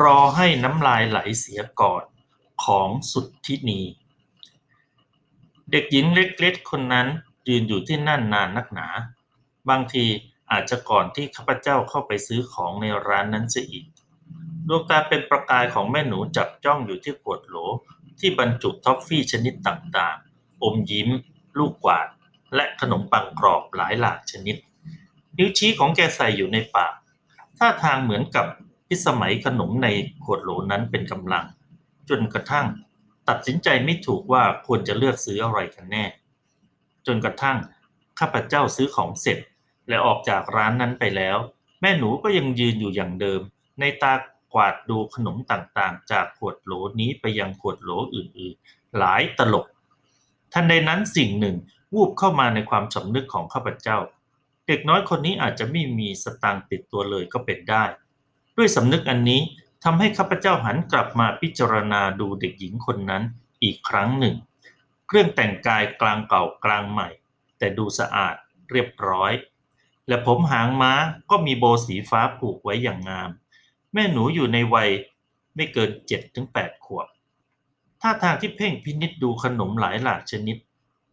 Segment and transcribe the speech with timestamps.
[0.00, 2.04] รอให้น้ำลายไหลเสียก่อน
[2.64, 3.80] ของสุดที่นี
[5.70, 7.06] เด็กหญิงเล็กๆคนนั้น
[7.48, 8.88] ยืนอยู่ที่นั่นนานนักหนา
[9.68, 10.04] บางที
[10.50, 13.86] อาจจะก่อนที่ข้าพเจ้าเข้าไปซื้อของในร้านนั้นเสียอีก
[14.68, 17.56] ดวงตาเป็นประกายของแม่หนูจับจ้องอยู่ที่ขวดโหล
[18.18, 21.08] ที่บรรจุท็อฟฟี่ชนิดต่างๆ อมยิ้ม
[21.58, 22.08] ลูกกวาด
[22.54, 24.56] และขนมปังกรอบหลายหลากชนิด
[25.36, 26.94] นิ้วชี้ของแกใส่อยู่ในปาก
[27.58, 28.46] ท่าทางเหมือนกับ
[28.88, 29.88] พิสมัยขนมใน
[30.24, 31.44] ขวดโหลนั้นเป็นกำลัง
[32.08, 32.66] จนกระทั่ง
[33.28, 36.04] ตัดสินใจไม่ถูกว่าควรจะเลือกซื้ออะไรกันแน่
[37.06, 37.56] จนกระทั่ง
[38.18, 39.38] ข้าพเจ้าซื้อของเสร็จ
[39.88, 41.36] และออกจากร้านนั้นไปแล้ว
[41.80, 43.40] แม่หนูก็ยังยืนอยู่อย่างเดิม
[43.80, 44.14] ในตา
[44.54, 49.66] กวาดดูขนมต่างๆ จากขวดโหลนี้ไปยังขวดโหลอื่นๆ หลายตลบ
[50.52, 51.56] ทันใดนั้นสิ่งหนึ่ง
[51.94, 53.98] วูบเข้ามาในความสำนึกของข้าพเจ้า
[54.68, 57.84] เด็กน้อยคนนี้อาจจะไม่มีสตางค์ติดตัวเลยก็เป็นได้
[58.56, 59.40] ด้วยสำนึกอันนี้
[59.84, 63.22] ทำให้ข้าพเจ้าหันกลับมาพิจารณาดูเด็กหญิงคนนั้น
[63.62, 64.34] อีกครั้งหนึ่ง
[65.06, 67.08] เครื่องแต่งกายกลางเก่ากลางใหม่
[67.58, 68.34] แต่ดูสะอาด
[68.70, 69.32] เรียบร้อย
[70.08, 70.92] และผมหางม้า
[71.30, 73.30] ก็มีโบสีฟ้าผูกไว้อย่างงาม
[73.92, 74.90] แม่หนูอยู่ในวัย
[75.54, 77.06] ไม่เกินเจ็ดถึงแปดขวบ
[78.00, 80.56] ท่าทางที่เพ่งพินิษดูขนมหลายหลากชนิด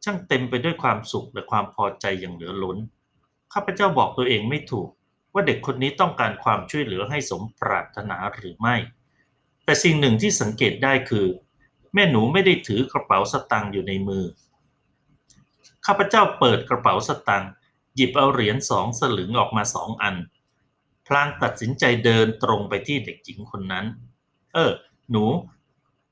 [0.04, 2.78] ช่างเต็มไปด้วยความสุขและความพอใจอย่างเหลือล้น
[3.54, 4.90] ข้าพเจ้าบอกตัวเองไม่ถูก
[5.34, 8.76] ว่าเด็กคนนี้ต้องการความช่วยเหลือให้สมปรารถนาหรือไม่
[9.66, 11.28] แต่สิ่งหนึ่งที่สังเกตได้คือ
[11.94, 14.26] แม่หนูไม่ได้ถือกระเป๋าสตางค์อยู่ในมือ
[15.86, 17.52] ข้าพเจ้าเปิดกระเป๋าสตางค์
[17.96, 20.16] หยิบเอาเหรียญสองสลึงออกมาสองอัน
[21.08, 23.86] พลางตัดสินใจเดินตรงไปที่เด็กหญิงคนนั้น
[24.54, 24.72] เออ
[25.12, 25.26] หนู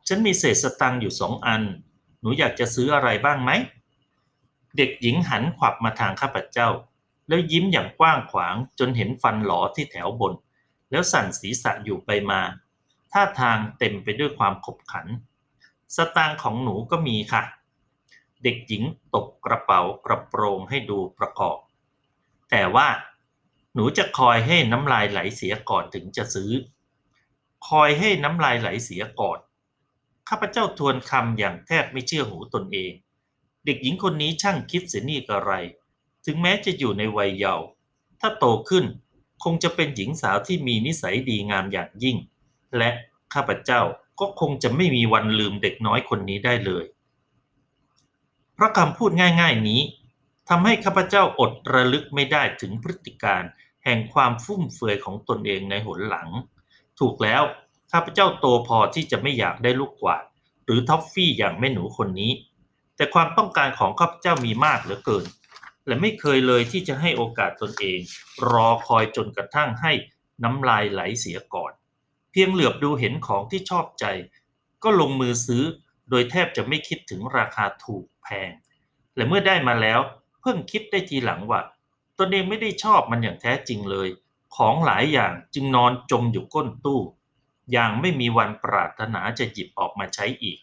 [0.07, 1.61] ฉันมีเศษสตังค์อยู่สองอัน
[2.21, 3.51] หนูอยากจะซื้ออะไรบ้างไหม
[4.77, 6.67] เด็กหญิงหันขวับมาทางข้าพเจ้า
[7.27, 10.33] แล้วยิ้มอย่างกว้างขวางจนเห็นฟันหลอที่แถวบน
[10.91, 12.41] แล้วสั่นศีรษะอยู่ไปมา
[13.11, 15.07] ท่าทางเต็มไปด้วยความขบขัน
[15.95, 17.43] สตางค์ของหนูก็มีค่ะ
[18.43, 18.83] เด็กหญิง
[19.13, 21.57] ตบกระเป๋ากระโปรงให้ดูประกอบ
[22.49, 22.87] แต่ว่า
[23.73, 26.51] หนูจะคอยให้น้ำลายไหลเสียก่อนถึงจะซื้อ
[27.67, 29.39] คอยให้น้ำลายไหลเสียก่อน
[30.29, 32.91] ข้าพเจ้าทวนคำอย่างแทบไม่เชื่อหูตนเอง
[33.65, 35.53] เด็กหญิงคนนี้ช่างคิดเสียนี่กระไร
[36.25, 37.65] ถึงแม้จะอยู่ในวัยเยาว์
[38.21, 38.85] ถ้าโตขึ้น
[39.43, 42.17] คงจะเป็นหญิงสาวที่มีนิสัยดีงามอย่างยิ่ง
[42.77, 42.89] และ
[43.33, 43.81] ข้าพเจ้า
[44.19, 46.85] ก็คงจะไม่มีวันลืมเด็กน้อยคนนี้ได้เลย
[48.53, 49.81] เพราะคำพูดง่ายๆนี้
[50.49, 53.43] ทำให้ข้าพเจ้าอดระลึกไม่ได้ถึงพฤติการ
[53.83, 56.29] แห่งความฟุ่มเฟือยของตนเองในหนหลัง
[56.99, 57.43] ถูกแล้ว
[57.91, 60.23] ข้าพเจ้าโตพอที่จะไม่อยากได้ลูกกวาด
[60.65, 62.31] หรือท็อฟฟี่อย่างแม่หนูคนนี้
[62.95, 65.25] แต่ความต้องการของข้าพเจ้ามีมากเหลือเกิน
[65.87, 67.99] และไม่เคยเลยที่จะให้โอกาสตนเอง
[68.51, 69.93] รอคอยจนกระทั่งให้
[70.43, 71.71] น้ำลายไหลเสียก่อน
[72.31, 74.05] เพียงเหลือบดูเห็นของที่ชอบใจ
[74.83, 75.63] ก็ลงมือซื้อ
[76.09, 78.51] โดยแทบจะไม่คิดถึงราคาถูกแพง
[79.15, 79.99] และเมื่อได้มาแล้ว
[80.41, 81.61] เพิ่งคิดได้ทีหลังว่า
[82.19, 84.09] ตนเองไม่ได้ชอบมันอย่างแท้จริงเลย
[84.55, 87.01] ของหลายอย่างจึงนอนจมอยู่ก้นตู้
[87.71, 90.59] อย่างไม่มีวันปรารถนาจะหยิบออกมาใช้อีก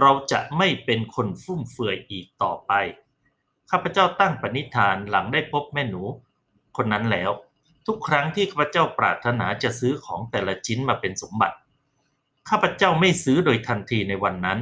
[0.00, 2.72] เราจะไม่เป็นคนฟุ่มเฟือยอีกต่อไป
[3.70, 6.02] ข้าพเจ้าตั้งปณิธานหลังได้พบแม่หนู
[6.76, 7.30] คนนั้นแล้ว
[7.86, 11.56] ทุกครั้งที่ข้าพเจ้าปรารถนาจะซื้อของแต่ละชิ้นมาเป็นสมบัติ
[12.48, 14.58] ข้าพเจ้าไม่ซื้อโดยทันทีในวันนั้น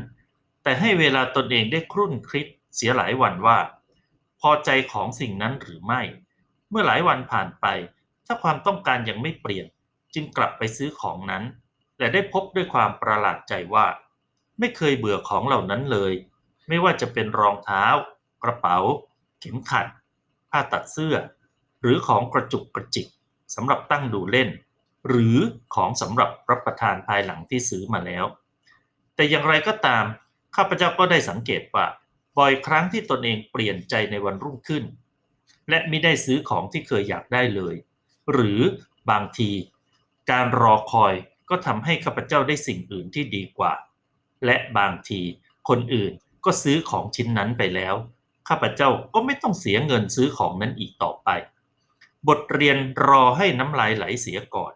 [0.62, 3.58] แต่ให้เวลาตนเองได้ครุ่นคิดเสียหลายวันว่า
[4.40, 6.02] พอใจของสิ่งนั้นหรือไม่
[6.70, 7.66] เมื่อหลายวันผ่านไป
[8.26, 9.66] ถ้าความต้องการยังไม่เปลี่ยน
[10.14, 11.44] จึงกลับไปซื้อของนั้น
[11.98, 13.86] และได้พบด้วยความประหลาดใจว่า
[14.58, 16.12] ไม่เคยเบื่อของเหล่านั้นเลย
[16.68, 17.84] ไม่ว่าจะเป็นรองเท้า
[18.44, 18.78] กระเป๋า
[19.40, 19.86] เข็มขัด
[20.50, 21.16] ผ้าตัดเสื้อ
[21.80, 23.06] หรือของกระจุกกระจิก
[23.54, 24.48] สำหรับตั้งดูเล่น
[25.08, 25.36] หรือ
[25.74, 28.24] ของสำหรับรับประทานภายหลังที่ซื้อมาแล้ว
[29.14, 30.04] แต่อย่างไรก็ตาม
[30.56, 31.86] ข้าพเจ้าก็ได้สังเกตว่า
[32.38, 34.84] บ่อยครั้งที่ตนเองเปลี่ยนใจในวันรุ่งขึ้น
[35.68, 37.74] และไม่ได้ซื้อของที่เคยอยากได้เลย
[38.32, 38.60] หรือ
[39.10, 39.50] บางที
[40.30, 41.14] การรอคอย
[41.50, 43.72] ก็ทำให้ข้าพเจ้าได้สิ่งอื่นที่ดีกว่า
[44.44, 45.20] และบางที
[45.68, 46.12] คนอื่น
[46.44, 47.94] ก็ซื้อของชิ้นนั้นไปแล้ว
[48.48, 51.28] ข้าพเจ้าก็ไม่ต้องเสียเงินซื้อของนั้นอีกต่อไป
[52.28, 54.72] บทเรียนรอให้น้ำลายไหลเสียก่อน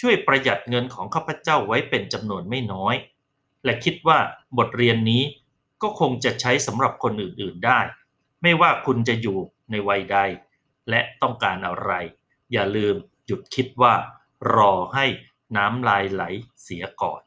[0.00, 2.94] ช่วยประหยัดเงินของข้าพเจ้าไว้เป็นจำนวนไม่น้อย
[3.64, 4.18] และคิดว่า
[4.58, 5.22] บทเรียนนี้
[5.82, 7.80] ก็คงจะใช้สำหรับคนอื่นๆได้
[8.42, 9.38] ไม่ว่าคุณจะอยู่
[9.70, 10.18] ในวัยใด
[10.90, 11.92] และต้องการอะไร
[12.52, 12.94] อย่าลืม
[13.26, 13.94] หยุดคิดว่า
[14.54, 15.06] รอให้
[15.56, 16.22] น้ำลายไหล
[16.62, 17.22] เสียก่อน